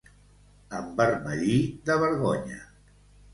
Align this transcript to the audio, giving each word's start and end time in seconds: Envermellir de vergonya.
Envermellir 0.77 1.59
de 1.91 1.99
vergonya. 2.05 2.59